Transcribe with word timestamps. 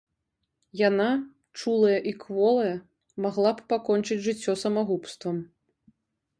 Яна, 0.89 1.09
чулая 1.59 1.99
і 2.13 2.15
кволая, 2.25 2.73
магла 3.27 3.55
б 3.61 3.69
пакончыць 3.75 4.21
жыццё 4.29 4.59
самагубствам. 4.67 5.37